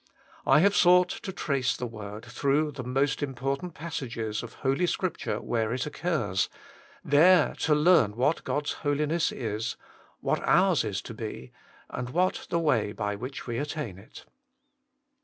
[0.47, 4.53] I have sought to trace the word through some of the most important passages of
[4.55, 6.49] Holy Scripture where it occurs,
[7.05, 9.75] there to learn what God's holiness is,
[10.19, 11.51] what ours is to be,
[11.87, 14.25] and what the way by which we attain it.